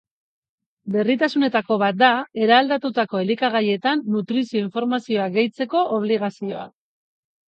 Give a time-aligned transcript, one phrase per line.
[0.93, 2.07] Berritasunetako bat da
[2.45, 6.65] eraldatutako elikagaietan nutrizio-informazioa gehitzeko obligazioa.